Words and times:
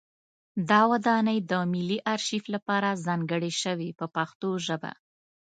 دا 0.69 0.81
ودانۍ 0.91 1.39
د 1.49 1.51
ملي 1.73 1.99
ارشیف 2.13 2.43
لپاره 2.53 2.99
ځانګړې 3.05 3.51
شوه 3.61 3.85
په 3.99 4.05
پښتو 4.15 4.49
ژبه. 4.65 4.91